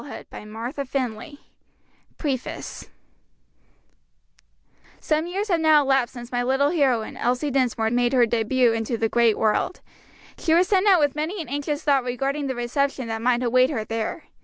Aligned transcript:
THOUGHTS 0.03 0.29
OF 0.79 0.95
A 0.95 0.97
RECLUSE 0.97 1.37
PREFACE 2.17 2.89
Some 4.99 5.27
years 5.27 5.49
have 5.49 5.59
now 5.59 5.83
elapsed 5.83 6.15
since 6.15 6.31
my 6.31 6.41
little 6.41 6.71
heroine 6.71 7.15
"ELSIE 7.17 7.51
DINSMORE" 7.51 7.91
made 7.91 8.13
her 8.13 8.25
début 8.25 8.75
into 8.75 8.97
the 8.97 9.07
great 9.07 9.37
world. 9.37 9.81
She 10.39 10.55
was 10.55 10.67
sent 10.67 10.87
out 10.87 11.01
with 11.01 11.13
many 11.15 11.39
an 11.39 11.49
anxious 11.49 11.83
thought 11.83 12.03
regarding 12.03 12.47
the 12.47 12.55
reception 12.55 13.09
that 13.09 13.21
might 13.21 13.43
await 13.43 13.69
her 13.69 13.85
there. 13.85 14.23